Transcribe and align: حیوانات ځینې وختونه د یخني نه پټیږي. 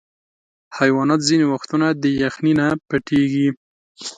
حیوانات 0.77 1.21
ځینې 1.29 1.45
وختونه 1.53 1.87
د 2.01 2.03
یخني 2.21 2.53
نه 2.59 2.67
پټیږي. 2.87 3.47